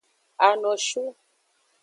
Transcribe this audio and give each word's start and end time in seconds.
Anoshu. 0.47 1.03